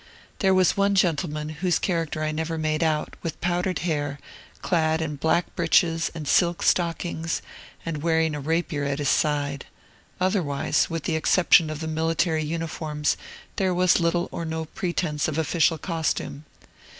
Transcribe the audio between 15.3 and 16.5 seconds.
official costume.